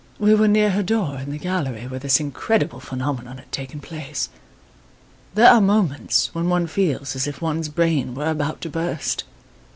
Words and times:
"We 0.17 0.33
were 0.33 0.47
near 0.47 0.71
her 0.71 0.81
door 0.81 1.19
in 1.19 1.29
the 1.29 1.37
gallery 1.37 1.85
where 1.85 1.99
this 1.99 2.19
incredible 2.19 2.79
phenomenon 2.79 3.37
had 3.37 3.51
taken 3.51 3.79
place. 3.79 4.29
There 5.35 5.47
are 5.51 5.61
moments 5.61 6.33
when 6.33 6.49
one 6.49 6.65
feels 6.65 7.15
as 7.15 7.27
if 7.27 7.39
one's 7.39 7.69
brain 7.69 8.15
were 8.15 8.27
about 8.31 8.61
to 8.61 8.69
burst. 8.71 9.25